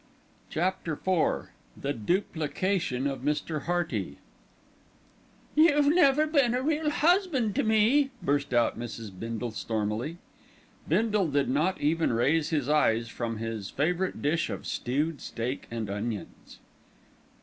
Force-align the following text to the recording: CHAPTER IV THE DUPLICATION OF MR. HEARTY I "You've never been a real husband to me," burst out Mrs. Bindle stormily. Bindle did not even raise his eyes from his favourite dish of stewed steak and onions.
CHAPTER 0.49 0.93
IV 0.93 1.51
THE 1.79 1.93
DUPLICATION 1.93 3.05
OF 3.05 3.19
MR. 3.19 3.61
HEARTY 3.65 4.17
I 5.55 5.61
"You've 5.61 5.93
never 5.93 6.25
been 6.25 6.55
a 6.55 6.63
real 6.63 6.89
husband 6.89 7.53
to 7.53 7.63
me," 7.63 8.09
burst 8.23 8.51
out 8.51 8.79
Mrs. 8.79 9.11
Bindle 9.11 9.51
stormily. 9.51 10.17
Bindle 10.87 11.27
did 11.27 11.49
not 11.49 11.79
even 11.79 12.11
raise 12.13 12.49
his 12.49 12.67
eyes 12.67 13.09
from 13.09 13.37
his 13.37 13.69
favourite 13.69 14.23
dish 14.23 14.49
of 14.49 14.65
stewed 14.65 15.21
steak 15.21 15.67
and 15.69 15.87
onions. 15.87 16.57